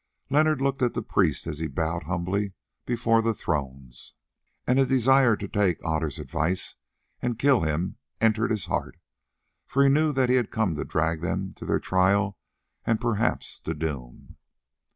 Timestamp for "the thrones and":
3.21-4.79